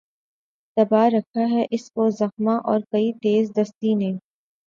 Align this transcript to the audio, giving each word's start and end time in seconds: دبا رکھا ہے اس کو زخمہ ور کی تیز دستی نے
دبا 0.77 1.03
رکھا 1.09 1.43
ہے 1.49 1.63
اس 1.71 1.89
کو 1.91 2.09
زخمہ 2.19 2.55
ور 2.65 2.79
کی 2.91 3.11
تیز 3.23 3.51
دستی 3.57 3.93
نے 3.95 4.11